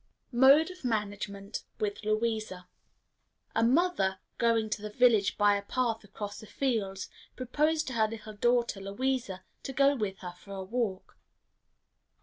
Mode 0.31 0.71
of 0.71 0.83
Management 0.83 1.61
with 1.79 2.03
Louisa. 2.03 2.67
A 3.55 3.63
mother, 3.63 4.17
going 4.39 4.67
to 4.71 4.81
the 4.81 4.89
village 4.89 5.37
by 5.37 5.55
a 5.55 5.61
path 5.61 6.03
across 6.03 6.39
the 6.39 6.47
fields, 6.47 7.07
proposed 7.35 7.85
to 7.85 7.93
her 7.93 8.07
little 8.07 8.33
daughter 8.33 8.79
Louisa 8.81 9.43
to 9.61 9.73
go 9.73 9.93
with 9.95 10.17
her 10.21 10.33
for 10.39 10.53
a 10.55 10.63
walk. 10.63 11.17